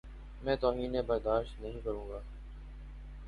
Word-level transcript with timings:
میں 0.43 0.55
توہین 0.55 0.95
برداشت 1.07 1.61
نہیں 1.61 1.79
کروں 1.83 2.09
گا۔ 2.09 2.19